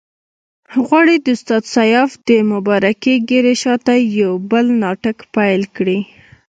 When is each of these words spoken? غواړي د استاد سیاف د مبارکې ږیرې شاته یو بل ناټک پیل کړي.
غواړي 0.85 1.15
د 1.21 1.27
استاد 1.35 1.63
سیاف 1.75 2.09
د 2.27 2.29
مبارکې 2.53 3.13
ږیرې 3.29 3.55
شاته 3.63 3.93
یو 4.21 4.33
بل 4.51 4.65
ناټک 4.81 5.17
پیل 5.35 5.61
کړي. 5.75 5.99